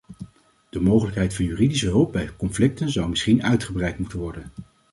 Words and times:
De 0.69 0.79
mogelijkheid 0.81 1.35
van 1.35 1.45
juridische 1.45 1.87
hulp 1.87 2.11
bij 2.11 2.35
conflicten 2.37 2.89
zou 2.89 3.09
misschien 3.09 3.43
uitgebreid 3.43 3.99
moeten 3.99 4.19
worden. 4.19 4.51